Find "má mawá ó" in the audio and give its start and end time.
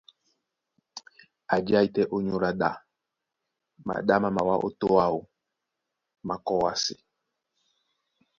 4.23-4.69